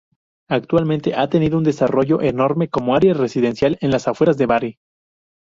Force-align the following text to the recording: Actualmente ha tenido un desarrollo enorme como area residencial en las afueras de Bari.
Actualmente 0.49 1.13
ha 1.13 1.29
tenido 1.29 1.59
un 1.59 1.63
desarrollo 1.63 2.23
enorme 2.23 2.69
como 2.69 2.95
area 2.95 3.13
residencial 3.13 3.77
en 3.81 3.91
las 3.91 4.07
afueras 4.07 4.35
de 4.35 4.47
Bari. 4.47 4.79